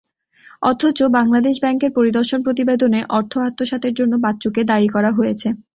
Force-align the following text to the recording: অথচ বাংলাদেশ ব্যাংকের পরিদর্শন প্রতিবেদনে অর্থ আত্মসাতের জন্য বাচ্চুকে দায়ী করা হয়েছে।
অথচ 0.61 0.99
বাংলাদেশ 1.17 1.55
ব্যাংকের 1.63 1.91
পরিদর্শন 1.97 2.39
প্রতিবেদনে 2.43 2.99
অর্থ 3.17 3.33
আত্মসাতের 3.47 3.93
জন্য 3.99 4.13
বাচ্চুকে 4.25 4.61
দায়ী 4.71 4.87
করা 4.95 5.11
হয়েছে। 5.17 5.47